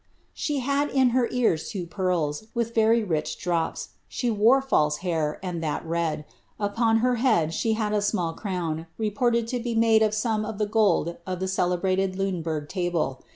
She 0.33 0.61
had 0.61 0.89
in 0.89 1.09
her 1.11 1.27
ears 1.29 1.69
two 1.69 1.85
pearls, 1.85 2.45
with 2.55 2.73
very 2.73 3.03
rich 3.03 3.37
drops; 3.37 3.89
she 4.07 4.31
wore 4.31 4.59
false 4.59 4.97
hair, 5.05 5.39
and 5.43 5.61
that 5.61 5.85
red; 5.85 6.25
upon 6.59 6.97
her 7.05 7.17
head 7.17 7.53
she 7.53 7.73
had 7.73 7.93
a 7.93 8.01
small 8.01 8.33
crown, 8.33 8.87
reported 8.97 9.47
to 9.49 9.59
be 9.59 9.75
made 9.75 10.01
of 10.01 10.15
some 10.15 10.43
of 10.43 10.57
the 10.57 10.65
gold 10.65 11.17
of 11.27 11.39
the 11.39 11.47
celebrated 11.47 12.15
Lunebourg 12.15 12.67
table. 12.67 13.23